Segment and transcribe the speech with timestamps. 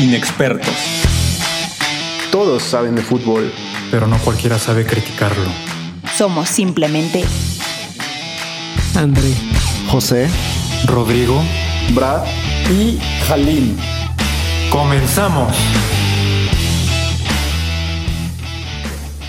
[0.00, 0.76] Inexpertos.
[2.30, 3.52] Todos saben de fútbol,
[3.90, 5.50] pero no cualquiera sabe criticarlo.
[6.16, 7.24] Somos simplemente
[8.94, 9.34] André,
[9.90, 10.28] José,
[10.86, 11.42] Rodrigo
[11.94, 12.24] Brad
[12.70, 13.76] y Halim.
[14.70, 15.52] ¡Comenzamos!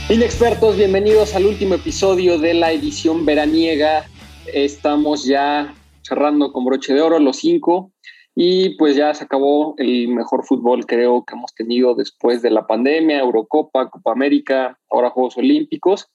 [0.08, 4.06] Inexpertos, bienvenidos al último episodio de la edición veraniega.
[4.54, 5.74] Estamos ya
[6.04, 7.92] cerrando con broche de oro los cinco
[8.36, 12.68] y pues ya se acabó el mejor fútbol creo que hemos tenido después de la
[12.68, 16.10] pandemia, Eurocopa, Copa América, ahora Juegos Olímpicos.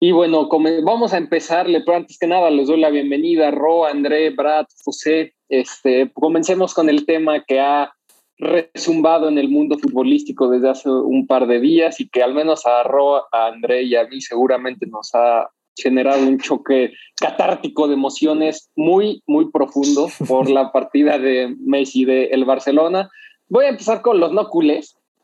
[0.00, 0.48] Y bueno,
[0.82, 5.34] vamos a empezarle, pero antes que nada les doy la bienvenida, Ro, André, Brad, José.
[5.48, 7.92] Este, comencemos con el tema que ha
[8.38, 12.66] resumbado en el mundo futbolístico desde hace un par de días y que al menos
[12.66, 17.94] a Ro, a André y a mí seguramente nos ha generado un choque catártico de
[17.94, 23.10] emociones muy, muy profundo por la partida de Messi de el Barcelona.
[23.48, 24.48] Voy a empezar con los no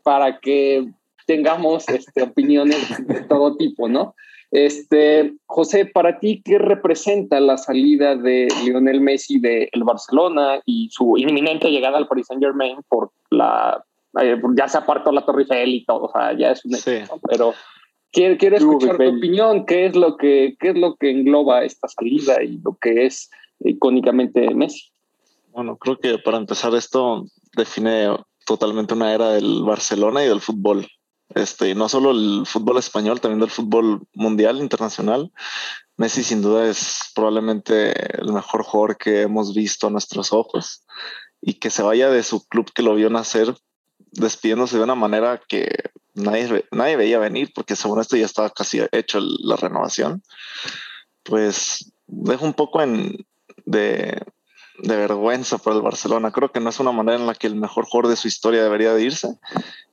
[0.03, 0.87] para que
[1.27, 4.15] tengamos este, opiniones de todo tipo, ¿no?
[4.51, 10.89] Este, José, para ti, ¿qué representa la salida de Lionel Messi del el Barcelona y
[10.91, 13.85] su inminente llegada al Paris Saint Germain por la
[14.21, 17.01] eh, ya se apartó la Torre Eiffel y todo, o sea, ya es un sí.
[17.29, 17.53] pero
[18.13, 21.89] Quiero, quiero escuchar tu opinión, qué es lo que qué es lo que engloba esta
[21.89, 24.91] salida y lo que es icónicamente Messi.
[25.53, 28.09] Bueno, creo que para empezar esto define
[28.47, 30.87] totalmente una era del Barcelona y del fútbol.
[31.35, 35.31] Este, no solo el fútbol español, también del fútbol mundial, internacional.
[35.97, 40.87] Messi sin duda es probablemente el mejor jugador que hemos visto a nuestros ojos
[41.41, 43.55] y que se vaya de su club que lo vio nacer
[44.13, 45.69] despidiéndose de una manera que
[46.19, 50.23] nadie, nadie veía venir, porque según esto ya estaba casi hecho la renovación,
[51.23, 53.25] pues dejo un poco de,
[53.65, 54.23] de,
[54.97, 56.31] vergüenza por el Barcelona.
[56.33, 58.63] Creo que no es una manera en la que el mejor jugador de su historia
[58.63, 59.39] debería de irse.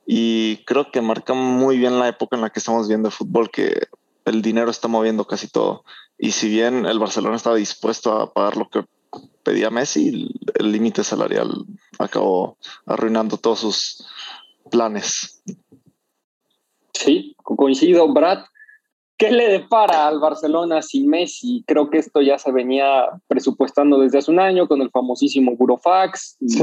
[0.06, 3.50] Y creo que marca muy bien la época en la que estamos viendo el fútbol,
[3.50, 3.88] que
[4.24, 5.84] el dinero está moviendo casi todo.
[6.18, 8.84] Y si bien el Barcelona estaba dispuesto a pagar lo que
[9.42, 11.66] pedía Messi, el límite salarial
[11.98, 12.56] acabó
[12.86, 14.06] arruinando todos sus
[14.70, 15.42] planes.
[16.96, 18.44] Sí, coincido, Brad.
[19.18, 21.64] ¿Qué le depara al Barcelona sin Messi?
[21.66, 26.36] Creo que esto ya se venía presupuestando desde hace un año con el famosísimo Burofax
[26.40, 26.58] y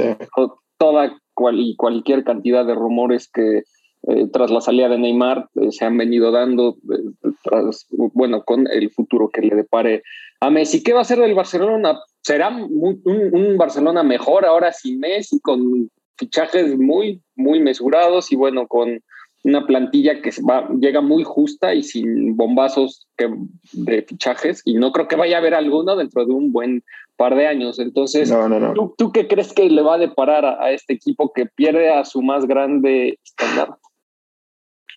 [0.78, 3.64] toda cual, y cualquier cantidad de rumores que
[4.06, 8.68] eh, tras la salida de Neymar eh, se han venido dando, eh, tras, bueno, con
[8.70, 10.04] el futuro que le depare
[10.42, 10.84] a Messi.
[10.84, 12.00] ¿Qué va a ser del Barcelona?
[12.22, 18.68] ¿Será un, un, Barcelona mejor ahora sin Messi, con fichajes muy, muy mesurados y bueno,
[18.68, 19.02] con
[19.44, 23.30] una plantilla que va, llega muy justa y sin bombazos que,
[23.74, 26.84] de fichajes y no creo que vaya a haber alguno dentro de un buen
[27.18, 27.78] par de años.
[27.80, 28.34] Entonces,
[28.74, 31.92] ¿tú, ¿tú, qué crees que le va a deparar a, a este equipo que pierde
[31.92, 33.76] a su más grande estándar?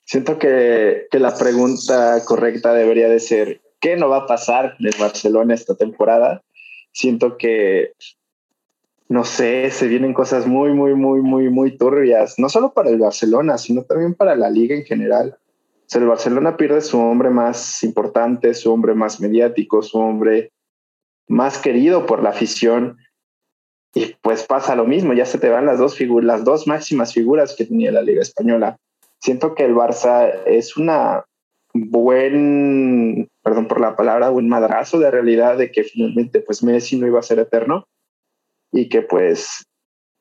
[0.04, 4.92] Siento que, que, la pregunta correcta debería de ser, ¿qué no va a pasar en
[5.00, 6.42] Barcelona esta temporada?
[6.92, 7.92] Siento que
[9.08, 12.98] no sé, se vienen cosas muy, muy, muy, muy, muy turbias, no solo para el
[12.98, 15.36] Barcelona, sino también para la liga en general.
[15.38, 20.50] O sea, el Barcelona pierde su hombre más importante, su hombre más mediático, su hombre
[21.28, 22.98] más querido por la afición.
[23.94, 27.14] Y pues pasa lo mismo, ya se te van las dos figuras, las dos máximas
[27.14, 28.76] figuras que tenía la Liga Española.
[29.20, 31.24] Siento que el Barça es una
[31.72, 37.06] buen, perdón por la palabra, buen madrazo de realidad de que finalmente pues Messi no
[37.06, 37.86] iba a ser eterno
[38.76, 39.66] y que pues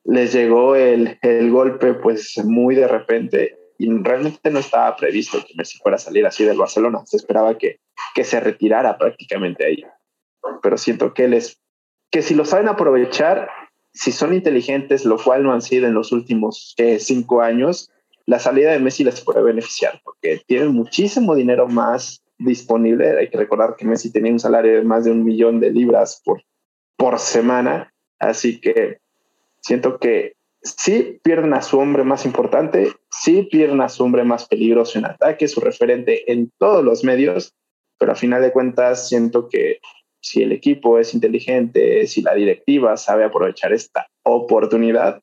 [0.04, 5.54] les llegó el, el golpe pues muy de repente y realmente no estaba previsto que
[5.54, 7.04] Messi fuera a salir así del Barcelona.
[7.04, 7.80] Se esperaba que,
[8.14, 9.84] que se retirara prácticamente ahí.
[10.62, 11.60] Pero siento que les,
[12.10, 13.50] que si lo saben aprovechar,
[13.92, 17.90] si son inteligentes, lo cual no han sido en los últimos cinco años,
[18.24, 23.18] la salida de Messi les puede beneficiar porque tienen muchísimo dinero más disponible.
[23.18, 26.22] Hay que recordar que Messi tenía un salario de más de un millón de libras
[26.24, 26.42] por,
[26.96, 28.98] por semana Así que
[29.60, 34.46] siento que sí pierden a su hombre más importante, sí pierden a su hombre más
[34.48, 37.54] peligroso en ataque, su referente en todos los medios,
[37.98, 39.80] pero a final de cuentas siento que
[40.20, 45.22] si el equipo es inteligente, si la directiva sabe aprovechar esta oportunidad,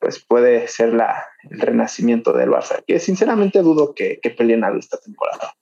[0.00, 4.80] pues puede ser la, el renacimiento del Barça, que sinceramente dudo que, que peleen algo
[4.80, 5.54] esta temporada.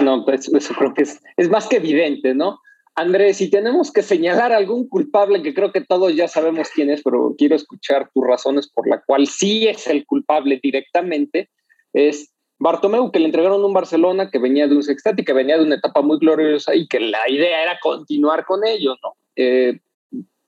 [0.00, 2.60] No, pues eso creo que es, es más que evidente, ¿no?
[2.98, 7.00] Andrés, si tenemos que señalar algún culpable, que creo que todos ya sabemos quién es,
[7.04, 11.48] pero quiero escuchar tus razones por la cual sí es el culpable directamente,
[11.92, 15.62] es Bartomeu, que le entregaron un Barcelona que venía de un sextete, que venía de
[15.62, 19.14] una etapa muy gloriosa y que la idea era continuar con ello, ¿no?
[19.36, 19.78] Eh,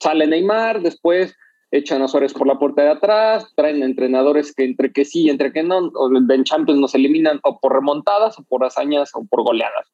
[0.00, 1.36] sale Neymar, después
[1.70, 5.30] echan a Suárez por la puerta de atrás, traen entrenadores que entre que sí y
[5.30, 9.24] entre que no, o en Champions nos eliminan o por remontadas, o por hazañas, o
[9.24, 9.86] por goleadas.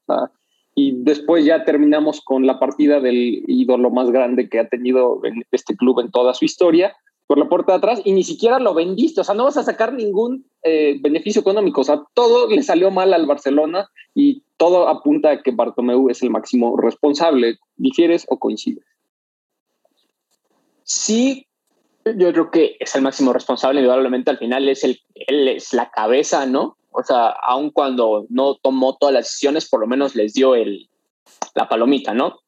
[0.79, 5.75] Y después ya terminamos con la partida del ídolo más grande que ha tenido este
[5.75, 6.95] club en toda su historia,
[7.27, 9.65] por la puerta de atrás, y ni siquiera lo vendiste, o sea, no vas a
[9.65, 14.87] sacar ningún eh, beneficio económico, o sea, todo le salió mal al Barcelona y todo
[14.89, 17.59] apunta a que Bartomeu es el máximo responsable.
[17.77, 18.85] ¿Difieres o coincides?
[20.85, 21.47] Sí,
[22.05, 26.47] yo creo que es el máximo responsable, indudablemente al final es el, es la cabeza,
[26.47, 26.77] ¿no?
[26.99, 30.89] O sea, aun cuando no tomó todas las decisiones, por lo menos les dio el,
[31.55, 32.41] la palomita, ¿no?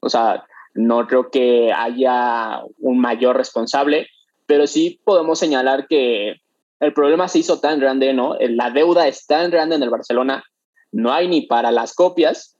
[0.00, 4.08] O sea, no creo que haya un mayor responsable,
[4.46, 6.40] pero sí podemos señalar que
[6.80, 8.36] el problema se hizo tan grande, ¿no?
[8.40, 10.44] La deuda es tan grande en el Barcelona,
[10.92, 12.56] no hay ni para las copias,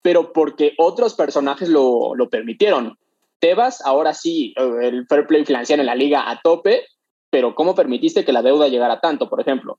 [0.00, 2.96] pero porque otros personajes lo, lo permitieron.
[3.40, 6.86] Tebas, ahora sí, el fair play financiero en la liga a tope,
[7.30, 9.78] pero ¿cómo permitiste que la deuda llegara tanto, por ejemplo?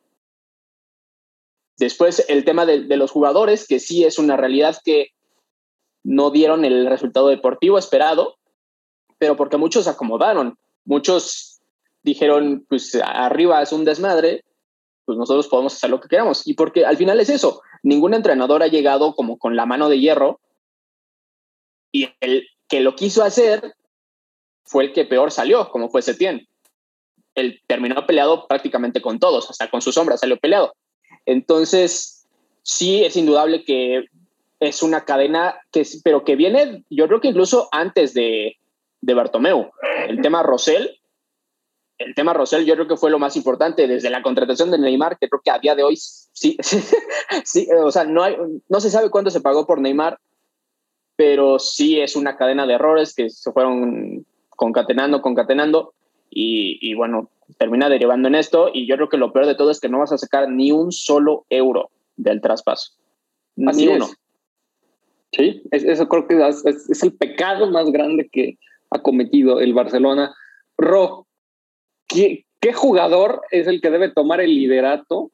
[1.78, 5.10] Después, el tema de, los jugadores, que sí es una realidad que
[6.04, 8.38] no dieron el resultado deportivo esperado,
[9.18, 10.58] pero porque muchos acomodaron.
[10.86, 11.60] Muchos
[12.04, 14.44] dijeron, pues arriba es un desmadre,
[15.06, 16.48] pues nosotros podemos hacer lo que queramos.
[16.48, 20.00] Y porque al final es eso, ningún entrenador ha llegado como con la mano de
[20.00, 20.40] hierro
[21.92, 23.76] y el, que lo quiso hacer
[24.64, 26.48] fue el que peor salió, como fue Setien.
[27.36, 30.74] Él terminó peleado prácticamente con todos, hasta con su sombra salió peleado.
[31.26, 32.28] Entonces,
[32.64, 34.06] sí es indudable que
[34.60, 38.58] es una cadena que, pero que viene, yo creo que incluso antes de,
[39.02, 39.72] de Bartomeu.
[40.08, 41.00] El tema Rosell,
[41.98, 45.18] el tema Rosell yo creo que fue lo más importante desde la contratación de Neymar,
[45.20, 46.58] que creo que a día de hoy sí,
[47.44, 48.38] sí, o sea, no, hay,
[48.70, 50.20] no se sabe cuánto se pagó por Neymar,
[51.16, 55.94] pero sí es una cadena de errores que se fueron concatenando, concatenando,
[56.34, 59.80] y, bueno, termina derivando en esto, y yo creo que lo peor de todo es
[59.80, 62.94] que no vas a sacar ni un solo euro del traspaso.
[63.56, 64.08] ni uno.
[65.34, 68.58] Sí, eso creo que es, el pecado más grande que
[68.90, 70.34] ha cometido el Barcelona.
[70.78, 71.28] Ro,
[72.08, 75.32] ¿qué, ¿qué jugador es el que debe tomar el liderato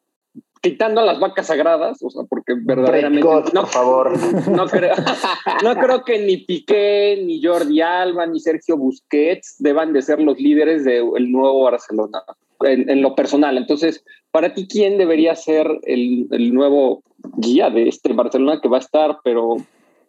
[0.71, 4.11] quitando las vacas sagradas, o sea, porque verdaderamente no, por favor.
[4.49, 4.93] No creo,
[5.63, 10.37] no creo que ni Piqué, ni Jordi Alba, ni Sergio Busquets deban de ser los
[10.39, 12.23] líderes del nuevo Barcelona
[12.61, 13.57] en, lo personal.
[13.57, 17.03] Entonces, para ti, ¿quién debería ser el, el, nuevo
[17.37, 19.55] guía de este Barcelona que va a estar, pero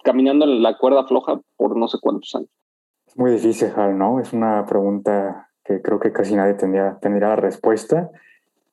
[0.03, 2.51] caminando en la cuerda floja por no sé cuántos años?
[3.07, 4.21] Es muy difícil, Hal, ¿no?
[4.21, 8.11] Es una pregunta que creo que casi nadie tendría, tendría la respuesta.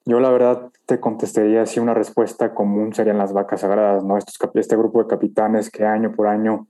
[0.05, 4.17] Yo la verdad te contestaría si una respuesta común serían las vacas sagradas, ¿no?
[4.17, 6.67] Estos, este grupo de capitanes que año por año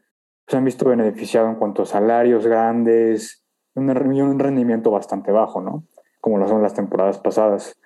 [0.47, 3.43] se han visto beneficiados en cuanto a salarios grandes
[3.75, 5.83] y un rendimiento bastante bajo, ¿no?
[6.21, 7.77] Como lo son las temporadas pasadas.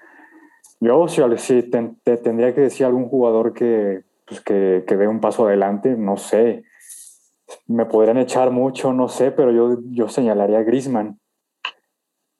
[0.79, 5.47] Yo si, te, tendría que decir algún jugador que, pues que, que dé un paso
[5.47, 6.63] adelante, no sé.
[7.65, 11.19] Me podrían echar mucho, no sé, pero yo, yo señalaría a Griezmann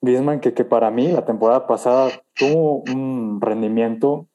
[0.02, 4.28] Griezmann que, que para mí la temporada pasada tuvo un rendimiento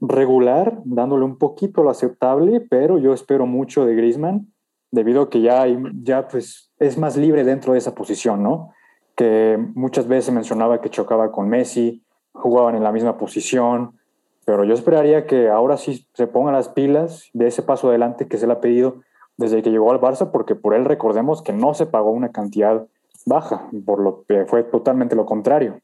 [0.00, 4.52] regular, dándole un poquito lo aceptable, pero yo espero mucho de Griezmann
[4.90, 5.66] debido a que ya,
[6.02, 8.72] ya pues, es más libre dentro de esa posición, ¿no?
[9.14, 12.02] Que muchas veces se mencionaba que chocaba con Messi,
[12.32, 13.98] jugaban en la misma posición,
[14.46, 18.38] pero yo esperaría que ahora sí se pongan las pilas de ese paso adelante que
[18.38, 19.02] se le ha pedido
[19.36, 22.86] desde que llegó al Barça, porque por él recordemos que no se pagó una cantidad
[23.26, 25.80] baja, por lo que fue totalmente lo contrario.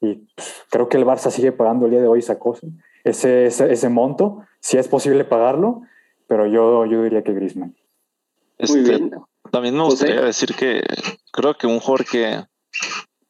[0.00, 2.66] Y pues, creo que el Barça sigue pagando el día de hoy esa cosa,
[3.04, 5.82] ese, ese, monto, si es posible pagarlo,
[6.26, 7.76] pero yo, yo diría que Griezmann.
[8.58, 9.10] Este,
[9.50, 10.82] también me gustaría decir que
[11.32, 12.44] creo que un jugador que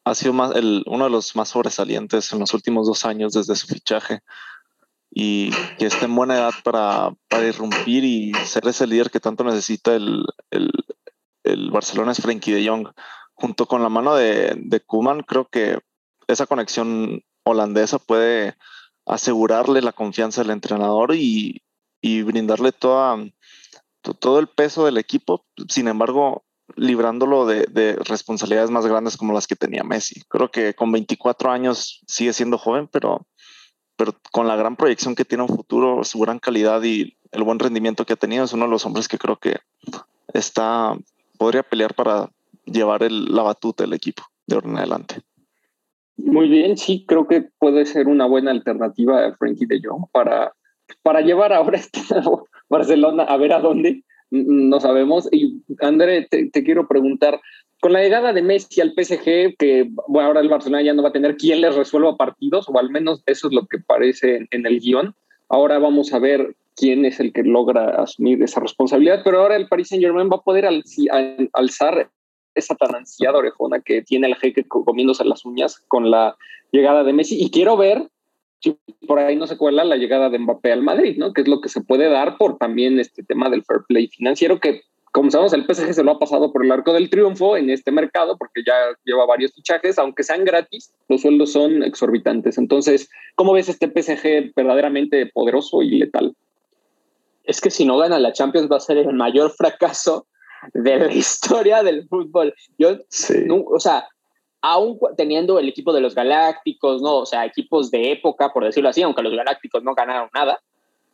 [0.03, 3.55] ha sido más el, uno de los más sobresalientes en los últimos dos años desde
[3.55, 4.19] su fichaje
[5.09, 9.43] y que está en buena edad para, para irrumpir y ser ese líder que tanto
[9.43, 10.69] necesita el, el,
[11.43, 12.87] el Barcelona es Frenkie de Jong
[13.35, 15.79] junto con la mano de, de Kuman, creo que
[16.27, 18.55] esa conexión holandesa puede
[19.05, 21.61] asegurarle la confianza del entrenador y,
[22.01, 23.17] y brindarle toda,
[24.19, 26.43] todo el peso del equipo, sin embargo,
[26.75, 30.21] librándolo de, de, responsabilidades más grandes como las que tenía Messi.
[30.27, 33.27] Creo que con 24 años sigue siendo joven, pero,
[33.95, 37.59] pero con la gran proyección que tiene un futuro, su gran calidad y el buen
[37.59, 39.59] rendimiento que ha tenido, es uno de los hombres que creo que
[40.33, 40.97] está,
[41.37, 42.31] podría pelear para
[42.65, 45.15] llevar el, la batuta del equipo de ahora en adelante.
[46.17, 50.53] Muy bien, sí, creo que puede ser una buena alternativa a Frankie de Jong para,
[51.01, 51.99] para llevar ahora este
[52.69, 55.27] Barcelona a ver a dónde, no sabemos.
[55.31, 57.39] Y André, te, quiero preguntar,
[57.81, 61.09] con la llegada de Messi al PSG, que bueno, ahora el Barcelona ya no va
[61.09, 64.65] a tener quien les resuelva partidos, o al menos eso es lo que parece en
[64.65, 65.13] el guion.
[65.49, 69.67] Ahora vamos a ver quién es el que logra asumir esa responsabilidad, pero ahora el
[69.67, 70.67] Paris Saint Germain va a poder
[71.53, 72.09] alzar
[72.55, 76.35] esa tan ansiada orejona que tiene el jeque comiéndose las uñas con la
[76.71, 77.41] llegada de Messi.
[77.41, 78.09] Y quiero ver
[78.61, 81.33] si por ahí no se cuela la llegada de Mbappé al Madrid, ¿no?
[81.33, 84.59] Que es lo que se puede dar por también este tema del fair play financiero
[84.59, 84.81] que
[85.15, 87.89] como sabemos, el PSG se lo ha pasado por el arco del triunfo en este
[87.89, 88.73] mercado porque ya
[89.05, 92.57] lleva varios fichajes, aunque sean gratis, los sueldos son exorbitantes.
[92.57, 96.35] Entonces, ¿cómo ves este PSG verdaderamente poderoso y letal?
[97.45, 100.27] Es que si no gana la Champions va a ser el mayor fracaso
[100.73, 102.53] de la historia del fútbol.
[102.77, 102.97] Yo,
[103.67, 104.07] o sea,
[104.61, 107.17] aún teniendo el equipo de los Galácticos, ¿no?
[107.17, 110.61] O sea, equipos de época, por decirlo así, aunque los Galácticos no ganaron nada,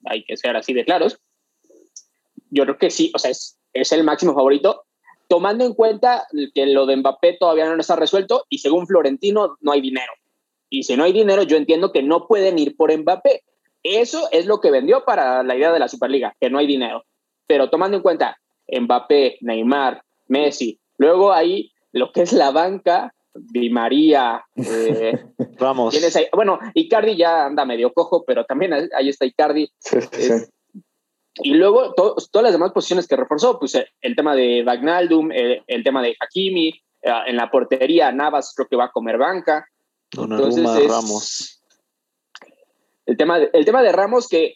[0.05, 1.19] hay que ser así de claros.
[2.49, 4.83] Yo creo que sí, o sea, es, es el máximo favorito,
[5.27, 9.71] tomando en cuenta que lo de Mbappé todavía no está resuelto y según Florentino no
[9.71, 10.11] hay dinero.
[10.69, 13.43] Y si no hay dinero, yo entiendo que no pueden ir por Mbappé.
[13.83, 17.05] Eso es lo que vendió para la idea de la Superliga, que no hay dinero.
[17.47, 18.40] Pero tomando en cuenta
[18.79, 25.13] Mbappé, Neymar, Messi, luego ahí lo que es la banca, Di María, eh,
[25.57, 25.95] Ramos.
[26.33, 29.71] Bueno, Icardi ya anda medio cojo, pero también ahí está Icardi.
[31.35, 36.01] y luego todas las demás posiciones que reforzó, pues el, tema de Vagnaldum, el, tema
[36.01, 39.65] de Hakimi, eh, en la portería Navas creo que va a comer banca.
[40.11, 41.63] Entonces Ramos.
[43.05, 44.55] El tema, de, el tema de Ramos que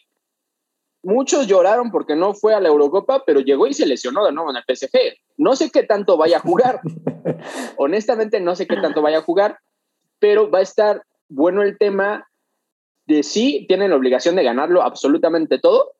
[1.06, 4.50] muchos lloraron porque no fue a la Eurocopa, pero llegó y se lesionó de nuevo
[4.50, 4.98] en el PSG.
[5.36, 6.80] No sé qué tanto vaya a jugar.
[7.76, 9.58] Honestamente, no sé qué tanto vaya a jugar,
[10.18, 12.28] pero va a estar bueno el tema
[13.06, 15.92] de sí, tienen la obligación de ganarlo absolutamente todo,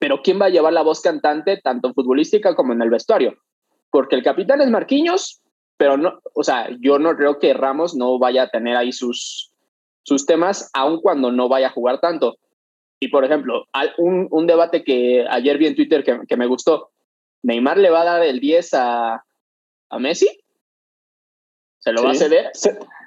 [0.00, 3.36] pero ¿quién va a llevar la voz cantante tanto futbolística como en el vestuario?
[3.90, 5.40] Porque el capitán es Marquinhos,
[5.76, 9.52] pero no, o sea, yo no creo que Ramos no vaya a tener ahí sus,
[10.02, 12.36] sus temas, aun cuando no vaya a jugar tanto.
[13.00, 13.66] Y por ejemplo,
[13.98, 16.90] un, un debate que ayer vi en Twitter que, que, me gustó,
[17.42, 19.24] ¿Neymar le va a dar el 10 a,
[19.90, 20.28] a Messi?
[21.78, 22.50] ¿Se lo va a ceder?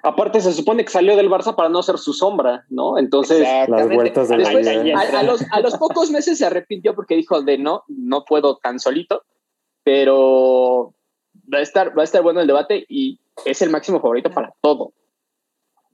[0.03, 2.98] aparte, se supone que salió del Barça para no ser su sombra, ¿no?
[2.98, 7.15] Entonces, las vueltas de Después, a, a, los, a los pocos meses se arrepintió porque
[7.15, 9.24] dijo de no, no puedo tan solito,
[9.83, 10.95] pero
[11.53, 14.53] va a estar, va a estar bueno el debate y es el máximo favorito para
[14.62, 14.93] todo.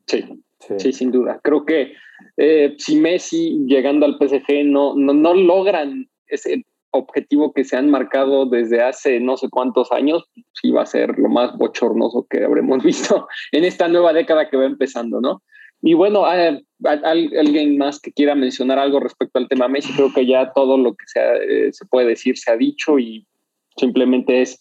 [0.05, 0.43] Sí.
[0.59, 0.91] Sí.
[0.91, 1.39] sin duda.
[1.43, 1.93] Creo que
[2.37, 7.91] eh, si Messi llegando al PSG no, no, no, logran ese objetivo que se han
[7.91, 12.43] marcado desde hace no sé cuántos años, sí va a ser lo más bochornoso que
[12.43, 15.43] habremos visto en esta nueva década que va empezando, ¿no?
[15.81, 20.51] Y bueno, alguien más que quiera mencionar algo respecto al tema Messi, creo que ya
[20.53, 21.19] todo lo que se,
[21.67, 23.27] eh, se puede decir se ha dicho y
[23.75, 24.57] simplemente es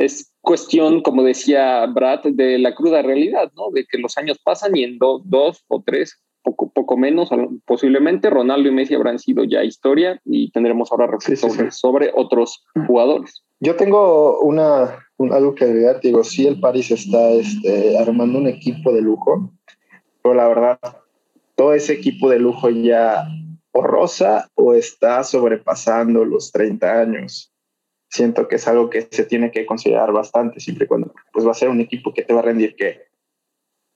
[0.00, 3.70] es cuestión, como decía Brad, de la cruda realidad, ¿no?
[3.70, 7.30] De que los años pasan y en dos o tres, poco, poco menos,
[7.66, 13.42] posiblemente Ronaldo y Messi habrán sido ya historia y tendremos ahora reflexiones sobre otros jugadores.
[13.60, 18.92] Yo tengo una, algo que agregar, digo, sí el París está este, armando un equipo
[18.92, 19.52] de lujo,
[20.22, 20.78] pero la verdad,
[21.56, 23.26] todo ese equipo de lujo ya
[23.72, 27.49] o rosa o está sobrepasando los 30 años
[28.10, 31.52] siento que es algo que se tiene que considerar bastante, siempre y cuando pues va
[31.52, 33.06] a ser un equipo que te va a rendir que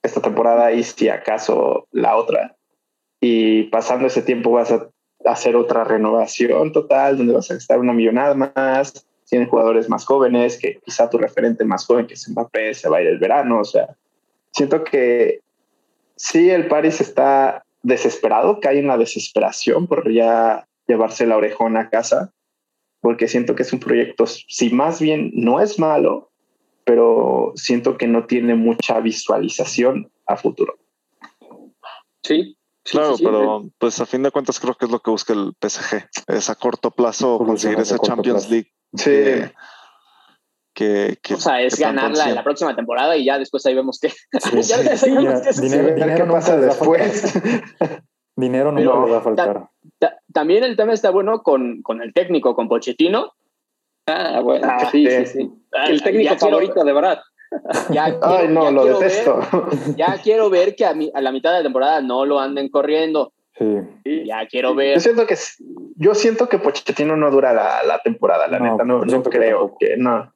[0.01, 2.55] esta temporada y si acaso la otra.
[3.19, 4.89] Y pasando ese tiempo vas a
[5.25, 10.57] hacer otra renovación total, donde vas a gastar una millonada más, tienen jugadores más jóvenes,
[10.57, 13.59] que quizá tu referente más joven, que es Mbappé, se va a ir el verano,
[13.59, 13.95] o sea,
[14.51, 15.41] siento que
[16.15, 21.89] sí, el Paris está desesperado, que hay una desesperación por ya llevarse la orejona a
[21.89, 22.31] casa,
[23.05, 26.31] porque siento que es un proyecto, si más bien no es malo,
[26.83, 30.73] pero siento que no tiene mucha visualización a futuro.
[32.23, 32.57] Sí.
[32.83, 36.03] claro, pero pues a fin de cuentas creo que es lo que busca el PSG,
[36.29, 38.71] es a corto plazo conseguir esa Champions League.
[38.95, 39.51] Sí.
[40.73, 44.11] Que, o sea, es ganarla en la próxima temporada y ya después ahí vemos qué.
[44.63, 44.79] ya,
[45.61, 47.39] dinero, pasa después.
[48.35, 49.69] dinero no le va a faltar
[50.35, 53.31] también el tema está bueno con, con el técnico, con Pochettino.
[54.05, 55.51] Ah, bueno, ah, sí, sí, sí.
[55.73, 57.21] Ah, el técnico favorito de verdad.
[57.89, 59.39] Ya Ay, no, lo detesto.
[59.95, 63.31] ya quiero ver que a, a, la mitad de la temporada no lo anden corriendo.
[63.57, 64.25] Sí.
[64.25, 64.95] Ya quiero ver.
[64.95, 65.37] Yo siento que,
[65.95, 68.83] yo siento que Pochettino no dura la, la temporada, la neta.
[68.83, 70.33] No, no creo que, no.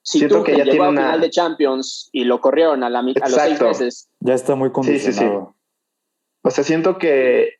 [0.00, 1.02] Si siento que, ya tiene una...
[1.02, 4.08] final de Champions y lo corrieron a, la, a los seis meses.
[4.20, 5.12] Ya está muy condicionado.
[5.12, 5.60] Sí, sí, sí.
[6.42, 7.58] O sea, siento que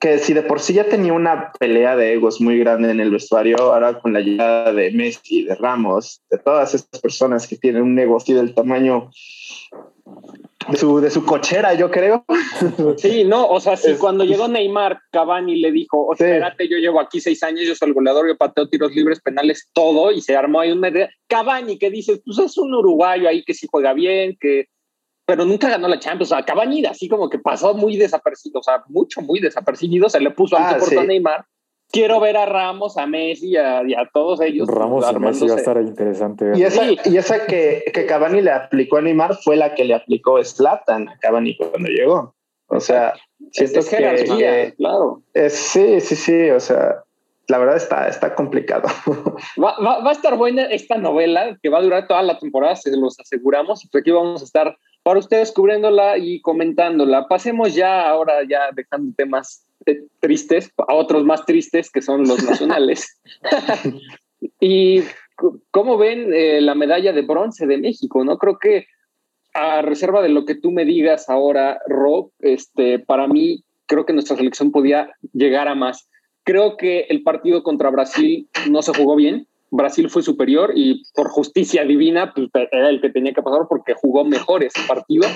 [0.00, 3.10] que si de por sí ya tenía una pelea de egos muy grande en el
[3.10, 7.82] vestuario, ahora con la llegada de Messi, de Ramos, de todas estas personas que tienen
[7.82, 9.10] un negocio del tamaño
[10.70, 12.24] de su, de su cochera, yo creo.
[12.96, 17.20] Sí, no, o sea, si cuando llegó Neymar, Cavani le dijo, espérate, yo llevo aquí
[17.20, 20.60] seis años, yo soy el goleador, yo pateo tiros libres, penales, todo, y se armó
[20.60, 20.82] ahí un...
[21.28, 24.66] Cavani que dice, pues es un uruguayo ahí que sí juega bien, que
[25.30, 26.32] pero nunca ganó la Champions.
[26.32, 30.08] O sea, Cavani así como que pasó muy desapercibido, o sea, mucho, muy desapercibido.
[30.08, 31.44] Se le puso ah, a Neymar.
[31.92, 34.66] Quiero ver a Ramos, a Messi y a, todos ellos.
[34.66, 36.50] Ramos y Messi va a estar interesante.
[36.56, 39.94] Y esa, y esa que, que, Cavani le aplicó a Neymar fue la que le
[39.94, 42.34] aplicó Slatan a Cavani cuando llegó.
[42.66, 43.14] O sea,
[43.52, 45.22] siento es que, claro.
[45.48, 46.50] sí, sí, sí.
[46.50, 47.04] O sea,
[47.46, 48.88] la verdad está, está complicado.
[49.62, 52.74] Va, va, va, a estar buena esta novela que va a durar toda la temporada,
[52.74, 53.84] se los aseguramos.
[53.84, 54.76] Y aquí vamos a estar
[55.10, 57.26] para ustedes cubriéndola y comentándola.
[57.26, 62.40] Pasemos ya ahora, ya dejando temas eh, tristes, a otros más tristes que son los
[62.48, 63.20] nacionales.
[64.60, 65.02] y
[65.72, 68.38] cómo ven eh, la medalla de bronce de México, ¿no?
[68.38, 68.86] Creo que
[69.52, 74.12] a reserva de lo que tú me digas ahora, Rob, este, para mí creo que
[74.12, 76.08] nuestra selección podía llegar a más.
[76.44, 79.48] Creo que el partido contra Brasil no se jugó bien.
[79.70, 83.94] Brasil fue superior y por justicia divina pues, era el que tenía que pasar porque
[83.94, 85.26] jugó mejor ese partido.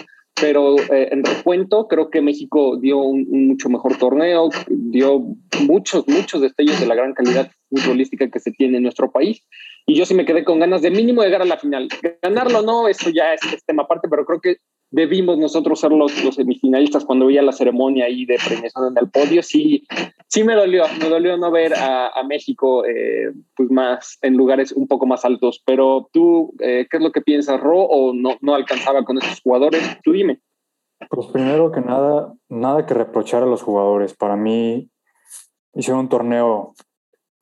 [0.41, 5.23] Pero eh, en recuento, creo que México dio un, mucho mejor torneo, dio
[5.61, 9.47] muchos, muchos destellos de la gran calidad futbolística que se tiene en nuestro país.
[9.87, 11.89] Y yo sí me quedé con ganas de mínimo llegar a la final.
[12.21, 14.57] Ganarlo no, eso ya es, es tema aparte, pero creo que
[14.95, 19.11] debimos nosotros ser los, los semifinalistas cuando veía la ceremonia ahí de premiación en el
[19.11, 19.85] podio, sí,
[20.29, 24.87] sí me dolió, me dolió no ver a, México eh, pues más en lugares un
[24.87, 28.55] poco más altos, pero tú, eh, ¿qué es lo que piensas, Ro, o no, no
[28.55, 29.83] alcanzaba con estos jugadores?
[30.03, 30.41] Tú dime.
[31.11, 34.15] Pues primero que nada, nada que reprochar a los jugadores.
[34.15, 34.91] Para mí
[35.75, 36.73] hicieron un torneo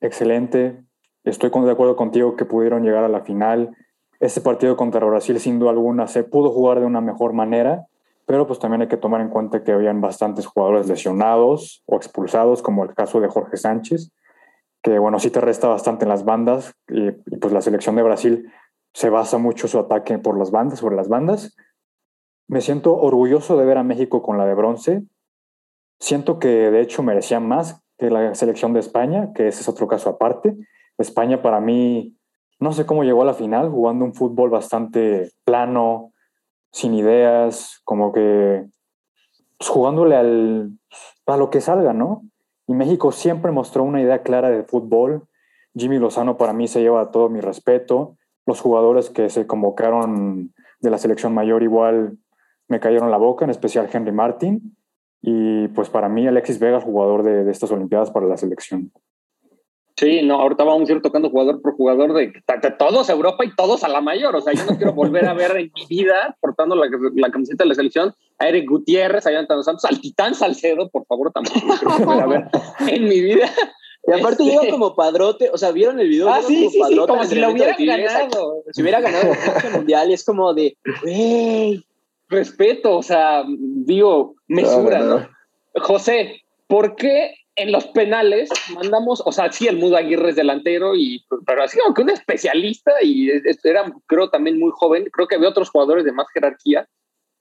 [0.01, 0.83] excelente.
[1.23, 3.75] Estoy de acuerdo contigo que pudieron llegar a la final
[4.23, 7.87] este partido contra Brasil, sin duda alguna, se pudo jugar de una mejor manera,
[8.25, 12.61] pero pues también hay que tomar en cuenta que habían bastantes jugadores lesionados o expulsados,
[12.61, 14.13] como el caso de Jorge Sánchez,
[14.81, 18.49] que bueno, sí te resta bastante en las bandas, y, pues la selección de Brasil
[18.93, 21.57] se basa mucho su ataque por las bandas, sobre las bandas.
[22.47, 25.03] Me siento orgulloso de ver a México con la de bronce.
[25.99, 29.87] Siento que de hecho merecía más que la selección de España, que ese es otro
[29.87, 30.55] caso aparte.
[30.97, 32.15] España para mí
[32.63, 36.13] no sé cómo llegó a la final, jugando un fútbol bastante plano,
[36.71, 38.65] sin ideas, como que
[39.57, 40.71] pues, jugándole al,
[41.25, 42.23] a lo que salga, ¿no?
[42.65, 45.27] Y México siempre mostró una idea clara de fútbol.
[45.75, 48.15] Jimmy Lozano para mí se lleva todo mi respeto.
[48.45, 52.17] Los jugadores que se convocaron de la selección mayor igual
[52.69, 54.77] me cayeron la boca, en especial Henry Martin.
[55.21, 58.91] Y pues para mí Alexis Vega, jugador de, de estas Olimpiadas para la selección.
[59.95, 62.33] Sí, no, ahorita vamos a ir tocando jugador por jugador de,
[62.79, 64.35] todos a Europa y todos a la mayor.
[64.35, 66.89] O sea, yo no quiero volver a ver en mi vida, portando la,
[67.31, 71.31] camiseta de la selección, a Eric Gutiérrez, a Jonathan Santos, al Titán Salcedo, por favor,
[71.31, 72.49] tampoco quiero volver a ver
[72.87, 73.51] en mi vida.
[74.05, 76.27] Y aparte llega como padrote, o sea, ¿vieron el video?
[76.27, 78.63] Ah, sí, sí, sí, como si lo hubiera ganado.
[78.71, 79.31] Si hubiera ganado
[79.63, 81.85] el mundial y es como de, güey.
[82.29, 85.29] Respeto, o sea, digo, mesura, ¿no?
[85.75, 90.95] José, ¿por qué en los penales mandamos, o sea, sí, el Mudo Aguirre es delantero,
[90.95, 93.29] y, pero así como que un especialista y
[93.63, 95.07] era, creo, también muy joven.
[95.11, 96.87] Creo que había otros jugadores de más jerarquía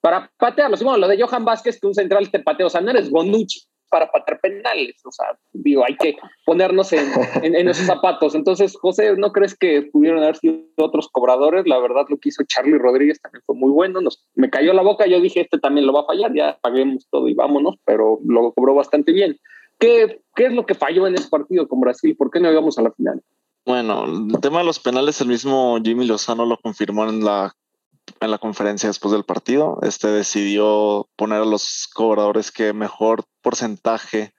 [0.01, 0.83] para patearlos.
[0.83, 3.62] Bueno, lo de Johan Vázquez, que un central te patea, o sea, no eres Bonucci
[3.92, 5.01] para patear penales.
[5.05, 7.07] O sea, digo, hay que ponernos en,
[7.42, 8.35] en, esos zapatos.
[8.35, 11.66] Entonces, José, ¿no crees que pudieron haber sido otros cobradores?
[11.66, 14.01] La verdad, lo que hizo Charlie Rodríguez también fue muy bueno.
[14.01, 17.07] Nos, me cayó la boca, yo dije, este también lo va a fallar, ya paguemos
[17.11, 19.38] todo y vámonos, pero lo cobró bastante bien.
[19.78, 22.16] ¿Qué, es lo que falló en ese partido con Brasil?
[22.16, 23.22] ¿Por qué no llegamos a la final?
[23.64, 27.54] Bueno, el tema de los penales, el mismo Jimmy Lozano lo confirmó en la,
[28.20, 29.78] en la conferencia después del partido.
[29.82, 34.35] Este decidió poner a los cobradores que mejor porcentaje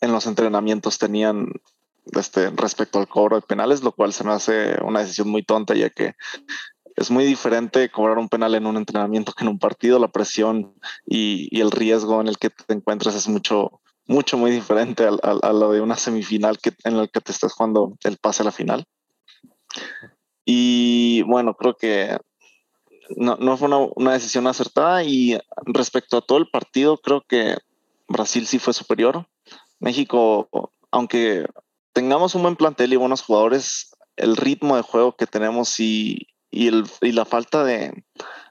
[0.00, 1.52] en los entrenamientos tenían
[2.12, 5.74] este, respecto al cobro de penales, lo cual se me hace una decisión muy tonta,
[5.74, 6.14] ya que
[6.96, 9.98] es muy diferente cobrar un penal en un entrenamiento que en un partido.
[9.98, 10.74] La presión
[11.06, 15.72] y el riesgo en el que te encuentras es mucho, mucho, muy diferente a, lo
[15.72, 18.86] de una semifinal que, en la que te estás jugando el pase a la final.
[20.44, 22.18] Y bueno, creo que
[23.16, 27.56] no, no fue una, una, decisión acertada y respecto a todo el partido, creo que
[28.08, 29.26] Brasil sí fue superior.
[29.80, 30.48] México,
[30.90, 31.46] aunque
[31.92, 36.68] tengamos un buen plantel y buenos jugadores, el ritmo de juego que tenemos y, y,
[36.68, 38.04] el, y la falta de,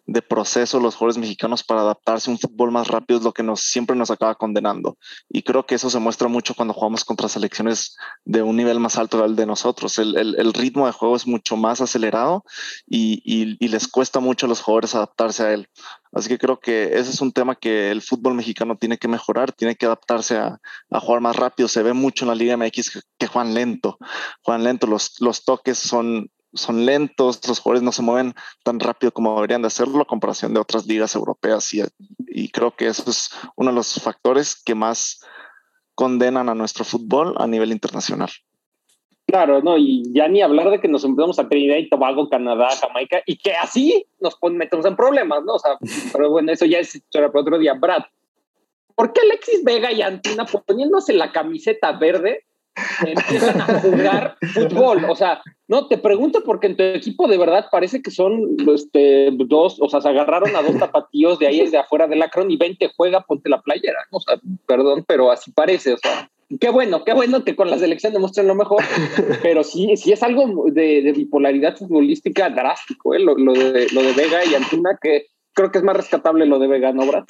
[0.06, 3.44] de proceso los jugadores mexicanos para adaptarse a un fútbol más rápido es lo que
[3.44, 4.98] nos, siempre nos acaba condenando.
[5.30, 8.98] Y creo que eso se muestra mucho cuando jugamos contra selecciones de un nivel más
[8.98, 9.98] alto del de nosotros.
[10.00, 12.44] El, el, ritmo de juego es mucho más acelerado
[12.86, 15.70] y, y, y, les cuesta mucho a los jugadores adaptarse a él.
[16.12, 19.52] Así que creo que ese es un tema que el fútbol mexicano tiene que mejorar,
[19.52, 20.60] tiene que adaptarse a,
[20.92, 21.68] a jugar más rápido.
[21.68, 23.98] Se ve mucho en la Liga MX que, que juegan lento,
[24.44, 29.12] juegan lento, los, los toques son son lentos, los jugadores no se mueven tan rápido
[29.12, 31.82] como deberían de hacerlo a comparación de otras ligas europeas y,
[32.28, 35.22] y, creo que eso es uno de los factores que más
[35.96, 38.30] condenan a nuestro fútbol a nivel internacional.
[39.26, 42.70] Claro, no, y ya ni hablar de que nos empezamos a Trinidad y Tobago, Canadá,
[42.80, 45.54] Jamaica, y que así nos metemos en problemas, ¿no?
[45.54, 45.78] O sea,
[46.12, 47.74] pero bueno, eso ya es para otro día.
[47.74, 48.04] Brad,
[48.96, 52.46] ¿por qué Alexis Vega y Antina poniéndose la camiseta verde
[53.06, 55.06] empiezan a jugar fútbol.
[55.10, 59.30] O sea, no, te pregunto porque en tu equipo de verdad parece que son este,
[59.32, 62.58] dos, o sea, se agarraron a dos tapatíos de ahí desde afuera del acron y
[62.58, 64.00] ven que juega, ponte la playera.
[64.12, 65.94] O sea, perdón, pero así parece.
[65.94, 66.30] O sea,
[66.60, 68.84] qué bueno, qué bueno que con la selección demuestren lo mejor,
[69.42, 73.20] pero sí, sí es algo de, bipolaridad futbolística drástico, ¿eh?
[73.20, 76.68] lo, de, lo de Vega y Antuna, que creo que es más rescatable lo de
[76.68, 77.24] Vega, ¿no, Brad?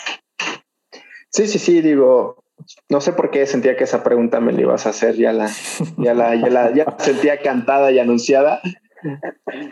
[1.30, 2.43] Sí, sí, sí, digo,
[2.90, 5.50] no sé por qué sentía que esa pregunta me la ibas a hacer, ya la,
[5.98, 8.62] ya la, ya sentía cantada y anunciada,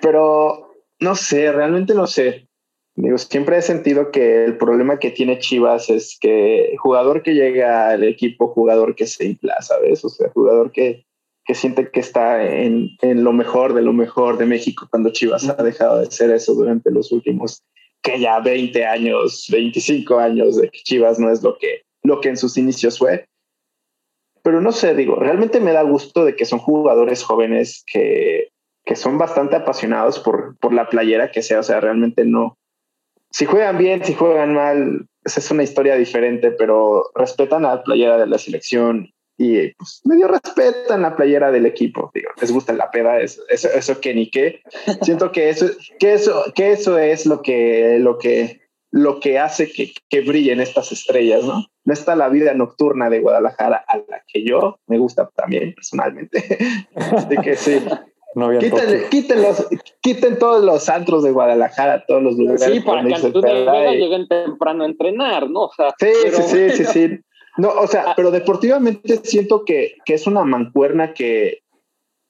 [0.02, 2.48] pero no sé, realmente no sé.
[2.96, 7.90] Digo, siempre he sentido que el problema que tiene Chivas es que jugador que llega
[7.90, 10.04] al equipo, jugador que se infla, ¿sabes?
[10.04, 11.06] O sea, jugador que,
[11.46, 15.48] que siente que está en, en lo mejor de lo mejor de México cuando Chivas
[15.50, 17.64] ha dejado de ser eso durante los últimos,
[18.04, 22.30] que ya 20 años, 25 años de que Chivas no es lo que, lo que
[22.30, 23.26] en sus inicios fue.
[24.44, 28.50] Pero no sé, digo, realmente me da gusto de que son jugadores jóvenes que,
[28.86, 32.58] que son bastante apasionados por, por la playera que sea, o sea, realmente no.
[33.30, 37.84] Si juegan bien, si juegan mal, esa es una historia diferente, pero respetan a la
[37.84, 42.74] playera de la selección y pues medio respetan la playera del equipo, digo, les gusta
[42.74, 44.62] la peda, eso, eso, eso que ni qué.
[45.02, 45.68] Siento que eso,
[46.00, 48.62] que eso, que eso es lo que, lo que
[48.92, 51.66] lo que hace que, que, brillen estas estrellas, ¿no?
[51.86, 56.58] No está la vida nocturna de Guadalajara a la que yo me gusta también personalmente.
[56.96, 57.80] Así que sí.
[58.34, 59.68] No quiten, quiten, los,
[60.00, 62.64] quiten todos los antros de Guadalajara, todos los lugares.
[62.64, 65.64] Sí, para que Antonio y Vega lleguen temprano a entrenar, ¿no?
[65.64, 66.38] O sea, sí, pero...
[66.38, 67.20] sí, sí, sí, sí.
[67.58, 71.60] No, o sea, pero deportivamente siento que, que es una mancuerna que,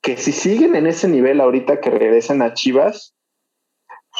[0.01, 3.13] que si siguen en ese nivel ahorita que regresen a Chivas,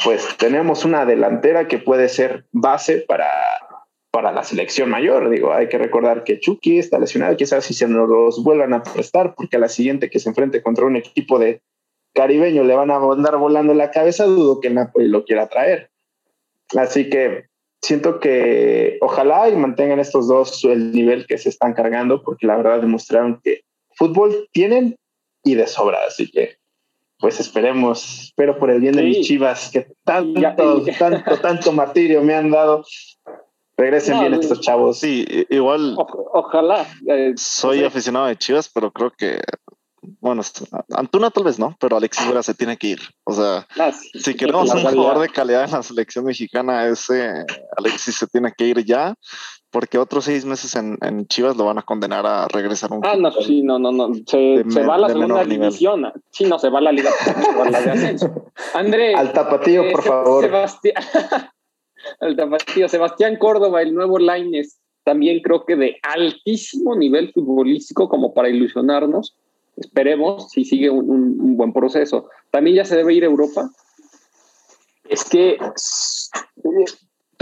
[0.04, 3.30] pues tenemos una delantera que puede ser base para,
[4.10, 5.30] para la selección mayor.
[5.30, 8.82] Digo, hay que recordar que Chucky está lesionado, quizás si se nos los vuelvan a
[8.82, 11.62] prestar, porque a la siguiente que se enfrente contra un equipo de
[12.14, 15.90] caribeño le van a andar volando la cabeza, dudo que Napoli lo quiera traer.
[16.76, 17.46] Así que
[17.82, 22.56] siento que ojalá y mantengan estos dos el nivel que se están cargando, porque la
[22.56, 23.62] verdad demostraron que
[23.94, 24.96] fútbol tienen
[25.44, 25.98] y de sobra.
[26.06, 26.56] Así que
[27.22, 32.20] pues esperemos, espero por el bien de mis chivas, que tanto, ya, tanto, tanto martirio
[32.20, 32.84] me han dado.
[33.76, 34.98] Regresen no, bien estos chavos.
[34.98, 35.94] Sí, igual.
[35.96, 36.84] O, ojalá.
[37.06, 37.84] Eh, soy sí.
[37.84, 39.40] aficionado de Chivas, pero creo que,
[40.20, 40.42] bueno,
[40.90, 43.00] Antuna tal vez no, pero Alexis Vera se tiene que ir.
[43.22, 47.46] O sea, ah, sí, si queremos un jugador de calidad en la selección mexicana, ese
[47.76, 49.14] Alexis se tiene que ir ya
[49.72, 53.04] porque otros seis meses en, en, Chivas lo van a condenar a regresar a un
[53.04, 54.14] Ah, no, sí, no, no, no.
[54.26, 56.02] Se, se va a la segunda división.
[56.02, 56.22] Nivel.
[56.30, 57.10] Sí, no, se va a la liga
[57.70, 58.52] la de ascenso.
[58.74, 59.14] André.
[59.14, 60.44] Al tapatío, eh, por favor.
[60.44, 60.94] Sebastián,
[62.20, 62.88] al tapatío.
[62.88, 69.34] Sebastián Córdoba, el nuevo Laines, también creo que de altísimo nivel futbolístico como para ilusionarnos.
[69.76, 72.28] Esperemos si sigue un, un, un buen proceso.
[72.50, 73.70] También ya se debe ir a Europa.
[75.08, 75.56] Es que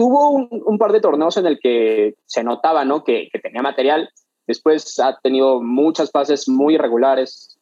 [0.00, 3.04] tuvo un, un, par de torneos en el que se notaba ¿no?
[3.04, 4.08] que, que, tenía material.
[4.46, 7.58] Después ha tenido muchas fases muy irregulares.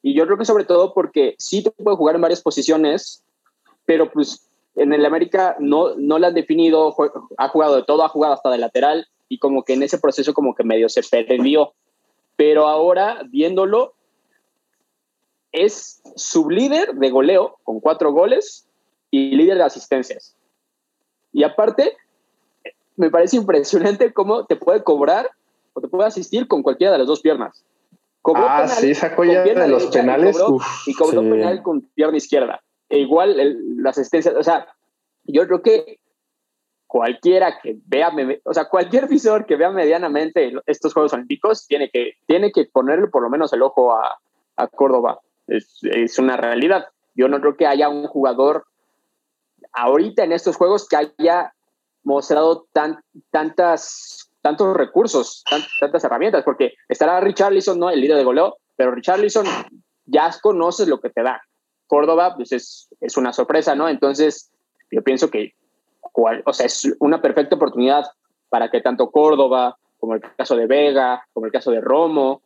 [0.00, 3.24] Y yo creo que sobre todo porque sí te puede jugar en varias posiciones,
[3.84, 6.94] pero pues en el América no, no la han definido,
[7.36, 10.34] ha jugado de todo, ha jugado hasta de lateral y como que en ese proceso
[10.34, 11.72] como que medio se perdió.
[12.36, 13.94] Pero ahora, viéndolo,
[15.50, 18.68] es sublíder de goleo con cuatro goles
[19.10, 20.36] y líder de asistencias.
[21.32, 21.96] Y aparte,
[22.96, 25.30] me parece impresionante cómo te puede cobrar
[25.72, 27.64] o te puede asistir con cualquiera de las dos piernas.
[28.20, 30.36] Cobró ah, penal, sí, esa joya de los penales.
[30.36, 31.30] Y cobró, uf, y cobró sí.
[31.30, 32.62] penal con pierna izquierda.
[32.88, 34.68] E igual el, la asistencia, o sea,
[35.24, 35.98] yo creo que
[36.86, 38.12] cualquiera que vea,
[38.44, 43.08] o sea, cualquier visor que vea medianamente estos Juegos Olímpicos tiene que, tiene que ponerle
[43.08, 44.18] por lo menos el ojo a,
[44.56, 45.20] a Córdoba.
[45.46, 46.88] Es, es una realidad.
[47.14, 48.66] Yo no creo que haya un jugador
[49.72, 51.54] ahorita en estos juegos que haya
[52.04, 55.44] mostrado tan, tantas, tantos recursos,
[55.80, 57.90] tantas herramientas, porque estará Richarlison, ¿no?
[57.90, 59.46] El líder de goleo, pero Richarlison
[60.06, 61.42] ya conoces lo que te da.
[61.86, 63.88] Córdoba, pues es, es una sorpresa, ¿no?
[63.88, 64.50] Entonces,
[64.90, 65.54] yo pienso que,
[66.12, 68.04] o sea, es una perfecta oportunidad
[68.48, 72.42] para que tanto Córdoba, como el caso de Vega, como el caso de Romo,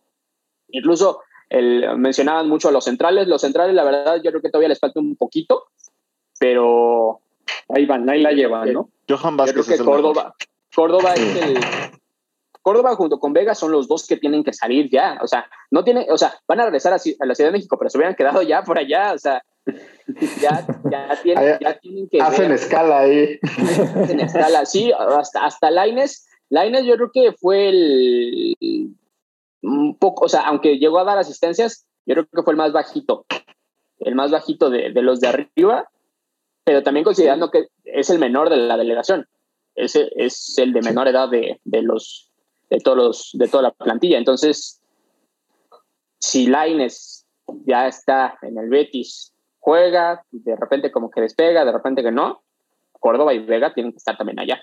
[0.69, 3.29] incluso el, mencionaban mucho a los centrales.
[3.29, 5.65] Los centrales, la verdad, yo creo que todavía les falta un poquito,
[6.39, 7.21] pero
[7.69, 8.91] ahí van, ahí la llevan, ¿no?
[9.09, 9.57] Johan Vázquez.
[9.57, 10.35] Yo creo que Córdoba,
[10.75, 11.59] Córdoba es el.
[12.63, 15.21] Córdoba junto con Vega son los dos que tienen que salir ya.
[15.23, 17.89] O sea, no tiene, o sea, van a regresar a, la Ciudad de México, pero
[17.89, 19.13] se hubieran quedado ya por allá.
[19.13, 19.41] O sea,
[20.41, 22.21] ya, ya, tienen, ya tienen que.
[22.21, 23.39] Hacen escala ahí.
[24.03, 26.27] Hacen escala, sí, hasta, hasta Laines.
[26.49, 28.57] Laines yo creo que fue el,
[29.63, 32.73] un poco, o sea, aunque llegó a dar asistencias, yo creo que fue el más
[32.73, 33.27] bajito,
[34.01, 35.89] el más bajito de, de los de arriba,
[36.67, 39.25] pero también considerando que es el menor de la delegación,
[39.77, 42.33] ese es el de menor edad de, de los
[42.71, 44.19] de todos los, de toda la plantilla.
[44.19, 44.83] Entonces,
[46.19, 47.25] si Laines
[47.65, 52.43] ya está en el Betis, juega, de repente como que despega, de repente que no,
[52.99, 54.61] Córdoba y Vega tienen que estar también allá.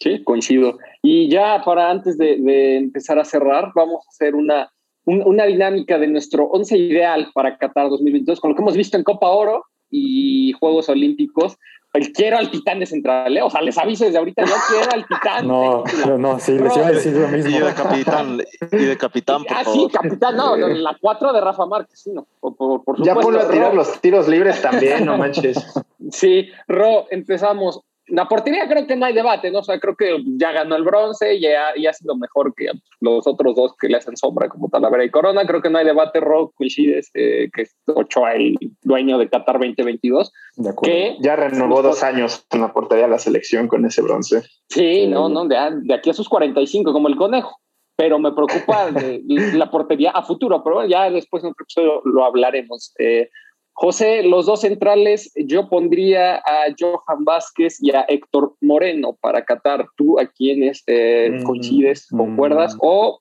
[0.00, 0.78] Sí, coincido.
[1.00, 4.72] Y ya para antes de, empezar a cerrar, vamos a hacer una,
[5.04, 9.04] una dinámica de nuestro once ideal para Qatar 2022, con lo que hemos visto en
[9.04, 11.58] Copa Oro y Juegos Olímpicos.
[11.92, 13.42] El quiero al titán de central, ¿eh?
[13.42, 15.46] o sea, les aviso desde ahorita, yo quiero al titán.
[15.46, 15.84] No,
[16.18, 17.50] no, sí, les iba a decir lo mismo.
[17.50, 21.66] Y de capitán, y de capitán, por ah, sí, capitán, no, la cuatro de Rafa
[21.66, 25.58] Márquez, sí, no, por, por, Ya ponlo a tirar los tiros libres también, no manches.
[26.10, 27.80] Sí, Ro, empezamos.
[28.08, 29.60] La portería creo que no hay debate, ¿no?
[29.60, 32.66] O sea, creo que ya ganó el bronce, ya, ya ha sido mejor que
[33.00, 35.46] los otros dos que le hacen sombra, como Talavera y Corona.
[35.46, 39.58] Creo que no hay debate, Rock coincides eh, que es Ochoa el dueño de Qatar
[39.58, 40.32] 2022.
[40.56, 44.42] De que ya renovó dos años en la portería de la selección con ese bronce.
[44.68, 47.56] Sí, no, no, de, de, aquí a sus 45, como el conejo.
[47.96, 48.90] Pero me preocupa
[49.26, 52.92] la portería a futuro, pero bueno, ya después en otro episodio lo hablaremos.
[52.98, 53.28] Eh,
[53.74, 59.86] José, los dos centrales, yo pondría a Johan Vázquez y a Héctor Moreno para Qatar.
[59.96, 62.16] ¿Tú a quiénes mm, coincides, mm.
[62.16, 62.76] concuerdas?
[62.80, 63.20] O,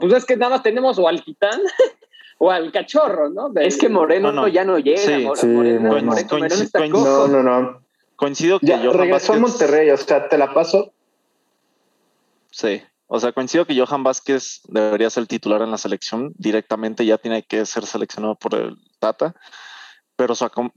[0.00, 1.60] pues es que nada más tenemos o al Titán
[2.38, 3.50] o al Cachorro, ¿no?
[3.60, 5.00] es que Moreno no, ya no llega.
[5.34, 7.80] Sí, Moreno, no, no, no.
[8.14, 10.92] Coincido que ya, Johan regresó a Monterrey, o sea, te la paso.
[12.50, 12.82] Sí.
[13.08, 16.32] O sea, coincido que Johan Vázquez debería ser titular en la selección.
[16.36, 19.34] Directamente ya tiene que ser seleccionado por el Tata
[20.18, 20.34] pero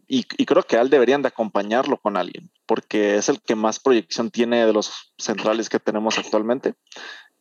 [0.08, 4.30] y, creo que al deberían de acompañarlo con alguien, porque es el que más proyección
[4.30, 6.76] tiene de los centrales que tenemos actualmente.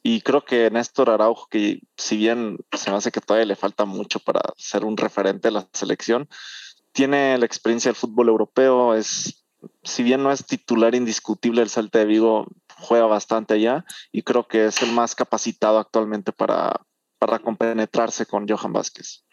[0.03, 3.85] Y creo que Néstor Araujo, que si bien se me hace que todavía le falta
[3.85, 6.27] mucho para ser un referente de la selección,
[6.93, 9.45] tiene la experiencia del fútbol europeo, es,
[9.83, 12.47] si bien no es titular indiscutible del Salta de Vigo,
[12.79, 16.81] juega bastante allá y creo que es el más capacitado actualmente para,
[17.19, 19.27] para compenetrarse con Johan Vázquez.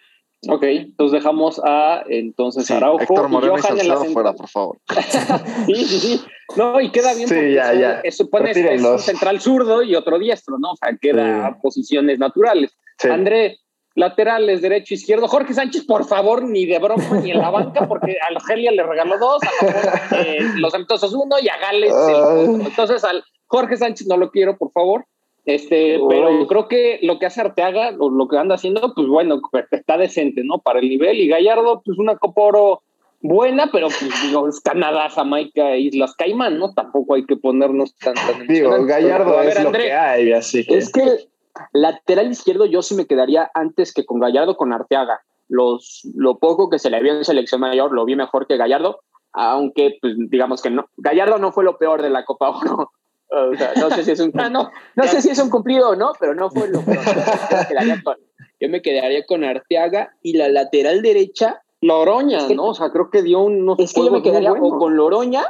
[0.47, 4.77] Ok, entonces dejamos a entonces Araujo Héctor Moreno y, Johan fuera, por favor.
[5.65, 6.21] sí, sí, sí.
[6.55, 7.99] No, y queda bien porque ya, ya.
[8.03, 10.71] Eso pone es un central zurdo y otro diestro, ¿no?
[10.71, 12.77] O sea, queda posiciones naturales.
[13.03, 13.57] André,
[13.95, 15.27] laterales, derecho, izquierdo.
[15.27, 18.83] Jorge Sánchez, por favor, ni de broma ni en la banca, porque a Argelia le
[18.83, 21.93] regaló dos, a eh, los Amistosos uno y a Gales
[22.67, 25.05] Entonces, al Jorge Sánchez no lo quiero, por favor.
[25.47, 29.39] Este, pero creo que lo que hace Arteaga, o lo que anda haciendo, pues bueno,
[29.71, 30.59] está decente, ¿no?
[30.59, 31.21] Para el nivel.
[31.21, 32.81] Y Gallardo, pues una Copa Oro
[33.21, 36.73] buena, pero pues digo, es Canadá, Jamaica Islas Caimán, ¿no?
[36.73, 38.15] Tampoco hay que ponernos tan,
[38.49, 40.77] Digo, Gallardo es lo que hay, así que...
[40.77, 41.29] Es que
[41.71, 45.21] lateral izquierdo yo sí me quedaría antes que con Gallardo, con Arteaga.
[45.47, 48.99] Los, lo poco que se le vio en selección mayor lo vi mejor que Gallardo,
[49.31, 50.89] aunque pues digamos que no.
[50.97, 52.91] Gallardo no fue lo peor de la Copa Oro
[53.29, 56.13] no sé si es un, ah, no, no sé si es un cumplido o no,
[56.19, 56.97] pero no fue lo que
[58.59, 61.61] yo, me quedaría con Arteaga y la lateral derecha.
[61.79, 62.69] Loroña, ¿no?
[62.69, 63.75] O sea, creo que dio un.
[63.77, 65.45] Es que yo me quedaría con Loroña,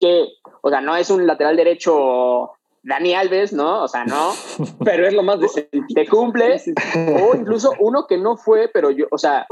[0.00, 0.26] que,
[0.60, 2.50] o sea, no es un lateral derecho
[2.82, 3.84] Dani Alves, ¿no?
[3.84, 4.32] O sea, no.
[4.84, 5.82] pero es lo más decente.
[5.94, 6.60] Te cumple.
[6.96, 9.46] o incluso uno que no fue, pero yo, o sea,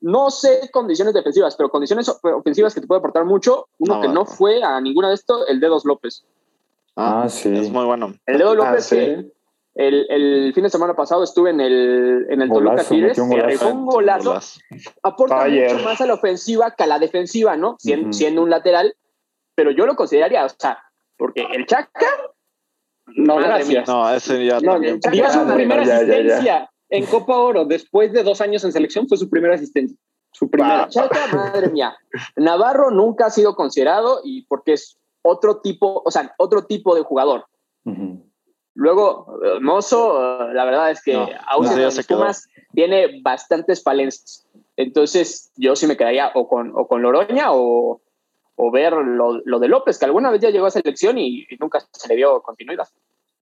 [0.00, 3.68] no sé condiciones defensivas, pero condiciones ofensivas que te puede aportar mucho.
[3.78, 6.24] Uno que no fue a ninguna de estos, el Dedos López.
[7.00, 7.52] Ah, sí.
[7.52, 8.14] Es muy bueno.
[8.26, 9.22] El Dedo López, ah,
[9.74, 14.38] el, el, fin de semana pasado estuve en el, en el Toluca Tigres, un golazo.
[15.02, 17.76] Aporta mucho más a la ofensiva que a la defensiva, ¿no?
[17.78, 18.94] Siendo, un lateral,
[19.54, 20.78] pero yo lo consideraría, o sea,
[21.16, 22.06] porque el Chaca.
[23.06, 23.88] No, gracias.
[23.88, 24.60] No, ese ya.
[24.60, 29.16] No, dio su primera asistencia en Copa Oro después de dos años en selección, fue
[29.16, 29.96] su primera asistencia.
[30.32, 30.88] su primera.
[30.88, 31.96] Chaca, madre mía.
[32.36, 37.02] Navarro nunca ha sido considerado y porque es otro tipo, o sea, otro tipo de
[37.02, 37.46] jugador.
[38.74, 42.04] Luego, eh, Mozo, eh, la verdad es que No, aún no, en se.
[42.04, 44.46] Pumas tiene bastantes falencias.
[44.76, 48.00] Entonces, yo sí me quedaría o con, o con Loroña o,
[48.54, 51.56] o ver lo, lo de López, que alguna vez ya llegó a selección y, y
[51.58, 52.88] nunca se le dio continuidad.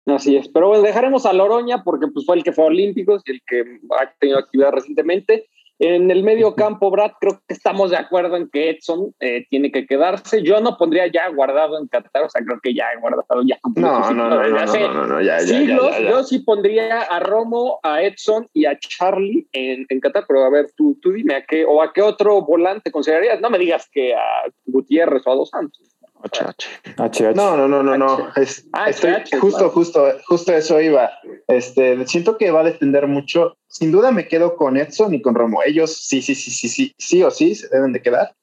[0.07, 0.47] Así es.
[0.47, 3.41] Pero bueno, dejaremos a Loroña porque pues, fue el que fue a Olímpicos y el
[3.45, 5.49] que ha tenido actividad recientemente.
[5.79, 9.71] En el medio campo, Brad, creo que estamos de acuerdo en que Edson eh, tiene
[9.71, 10.41] que quedarse.
[10.41, 14.11] Yo no pondría ya guardado en Qatar, o sea, creo que ya guardado ya No,
[14.11, 15.91] no, no, no, hace no, no, no, ya, siglos.
[15.91, 16.09] ya, ya.
[16.09, 20.49] Yo sí pondría a Romo, a Edson y a Charlie en, en Qatar, pero a
[20.49, 23.39] ver, tú, tú dime a qué o a qué otro volante considerarías.
[23.39, 25.96] No me digas que a Gutiérrez o a Dos Santos.
[26.23, 26.67] HH.
[26.97, 27.35] HH.
[27.35, 28.29] No, no, no, no, no.
[28.35, 29.69] Es- Ah, estoy HH, justo, claro.
[29.71, 31.11] justo, justo eso iba.
[31.47, 33.57] Este, siento que va a depender mucho.
[33.67, 35.61] Sin duda me quedo con Edson y con Romo.
[35.65, 38.33] Ellos sí, sí, sí, sí, sí, sí o sí se deben de quedar.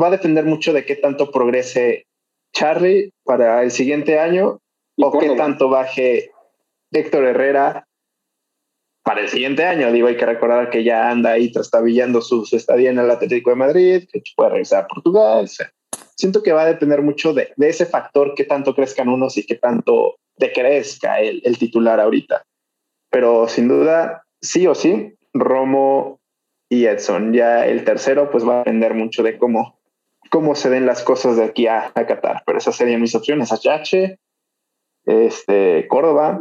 [0.00, 2.06] Va a depender mucho de qué tanto progrese
[2.52, 4.60] Charlie para el siguiente año
[4.98, 6.30] o qué tanto baje
[6.92, 7.86] Héctor Herrera
[9.02, 9.92] para el siguiente año.
[9.92, 13.50] Digo, hay que recordar que ya anda ahí trastabillando su, su estadía en el Atlético
[13.50, 15.44] de Madrid, que puede regresar a Portugal.
[15.44, 15.70] o sea,
[16.16, 19.54] siento que va a depender mucho de, ese factor, qué tanto crezcan unos y qué
[19.54, 22.44] tanto decrezca el, el titular ahorita.
[23.10, 26.20] Pero sin duda, sí o sí, Romo
[26.68, 27.32] y Edson.
[27.32, 29.78] Ya el tercero, pues va a depender mucho de cómo,
[30.30, 32.42] cómo se den las cosas de aquí a, a Qatar.
[32.44, 34.18] Pero esas serían mis opciones: HH,
[35.04, 36.40] este, Córdoba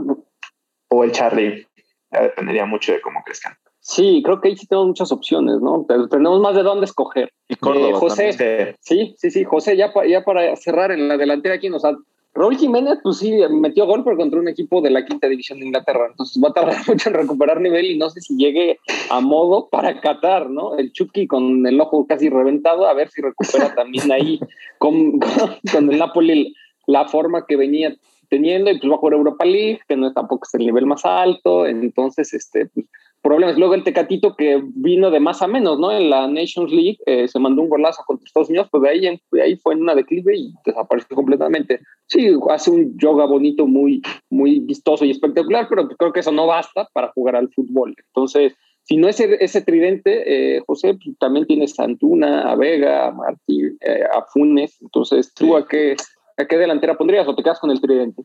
[0.89, 1.67] o el Charlie.
[2.11, 3.57] Ya dependería mucho de cómo crezcan.
[3.88, 5.86] Sí, creo que ahí sí tenemos muchas opciones, ¿no?
[5.88, 7.32] Pero tenemos más de dónde escoger.
[7.48, 8.76] Y Córdoba Eh, José, también.
[8.80, 9.13] Sí.
[9.19, 11.95] Sí, sí, José, ya, pa- ya para cerrar en la delantera aquí nos ha...
[12.34, 15.67] Raúl Jiménez, pues sí, metió gol, pero contra un equipo de la quinta división de
[15.67, 16.08] Inglaterra.
[16.10, 18.80] Entonces va a tardar mucho en recuperar nivel y no sé si llegue
[19.12, 20.76] a modo para Qatar, ¿no?
[20.78, 24.39] El Chucky con el ojo casi reventado, a ver si recupera también ahí
[24.80, 25.32] con, con,
[25.71, 26.56] con el Napoli
[26.88, 27.95] la forma que venía
[28.30, 30.88] teniendo y pues va a jugar Europa League, que no es tampoco es el nivel
[30.88, 31.67] más alto.
[31.67, 32.88] Entonces, este, pues,
[33.25, 33.57] problemas.
[33.57, 35.91] Luego el Tecatito que vino de más a menos, ¿no?
[35.91, 39.07] En la Nations League eh, se mandó un golazo contra Estados Unidos, pues de ahí,
[39.07, 41.79] en- de ahí fue en una declive y desapareció completamente.
[42.05, 46.31] Sí, hace un yoga bonito, muy, muy vistoso y espectacular, pero pues creo que eso
[46.31, 47.95] no basta para jugar al fútbol.
[48.13, 52.55] Entonces, si no es ese, ese tridente, eh, José, pues, también tienes a Antuna, a
[52.55, 54.79] Vega, a Martín, eh, a Funes.
[54.81, 55.95] Entonces, ¿tú a qué,
[56.38, 58.21] a qué delantera pondrías o te quedas con el tridente?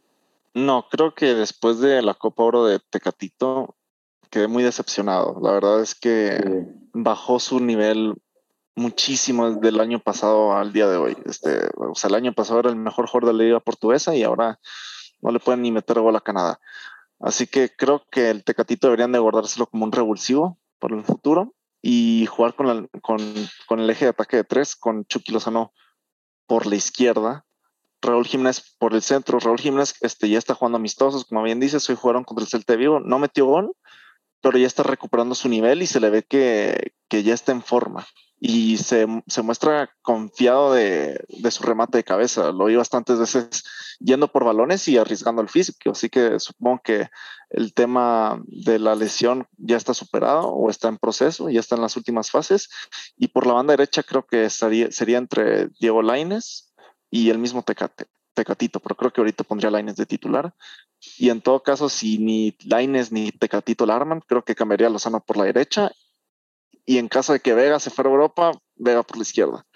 [0.52, 3.76] No, creo que después de la Copa Oro de Tecatito
[4.30, 5.38] quedé muy decepcionado.
[5.42, 6.88] La verdad es que Sí.
[6.92, 8.14] bajó su nivel
[8.76, 11.16] muchísimo desde el año pasado al día de hoy.
[11.26, 14.22] Este, o sea, el año pasado era el mejor jugador de la liga portuguesa y
[14.22, 14.58] ahora
[15.20, 16.60] no le pueden ni meter gol a Canadá.
[17.18, 21.54] Así que creo que el Tecatito deberían de guardárselo como un revulsivo para el futuro
[21.82, 23.18] y jugar con, la- con,
[23.66, 25.72] con el eje de ataque de tres, con Chucky Lozano
[26.46, 27.44] por la izquierda,
[28.00, 29.38] Raúl Jiménez por el centro.
[29.40, 32.72] Raúl Jiménez este, ya está jugando amistosos, como bien dices, hoy jugaron contra el Celta
[32.72, 33.72] de Vigo, no metió gol,
[34.40, 37.62] pero ya está recuperando su nivel y se le ve que, que ya está en
[37.62, 38.06] forma.
[38.42, 42.52] Y se, se muestra confiado de, de su remate de cabeza.
[42.52, 43.64] Lo vi bastantes veces
[43.98, 45.90] yendo por balones y arriesgando el físico.
[45.90, 47.10] Así que supongo que
[47.50, 51.82] el tema de la lesión ya está superado o está en proceso, ya está en
[51.82, 52.70] las últimas fases.
[53.16, 56.72] Y por la banda derecha creo que estaría, sería entre Diego Laines
[57.10, 60.54] y el mismo Tecate, Tecatito, pero creo que ahorita pondría Laines de titular.
[61.18, 64.90] Y en todo caso, si ni Laines ni Tecatito la arman, creo que cambiaría a
[64.90, 65.92] Lozano por la derecha.
[66.84, 69.66] Y en caso de que Vega se fuera a Europa, Vega por la izquierda.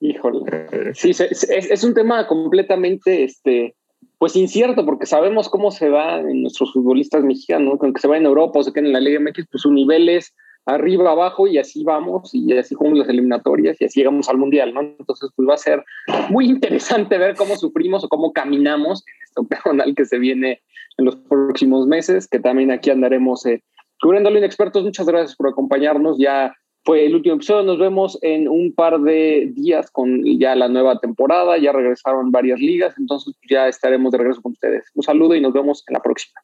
[0.00, 0.94] Híjole.
[0.94, 3.76] Sí, es, un tema completamente, este,
[4.18, 8.26] pues incierto, porque sabemos cómo se va en nuestros futbolistas mexicanos, con se va en
[8.26, 10.34] Europa o se queden en la Liga MX, pues su nivel es
[10.66, 14.72] arriba, abajo, y así vamos, y así jugamos las eliminatorias, y así llegamos al Mundial,
[14.72, 14.80] ¿no?
[14.80, 15.84] Entonces, pues va a ser
[16.30, 20.62] muy interesante ver cómo sufrimos o cómo caminamos en este octagonal que se viene
[20.98, 23.62] en los próximos meses, que también aquí andaremos eh,
[24.00, 24.84] cubriéndolo inexpertos.
[24.84, 26.18] Muchas gracias por acompañarnos.
[26.18, 27.62] Ya fue el último episodio.
[27.62, 31.56] Nos vemos en un par de días con ya la nueva temporada.
[31.58, 34.90] Ya regresaron varias ligas, entonces ya estaremos de regreso con ustedes.
[34.94, 36.40] Un saludo y nos vemos en la próxima.